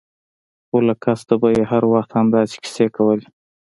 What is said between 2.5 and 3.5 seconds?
کيسې کولې.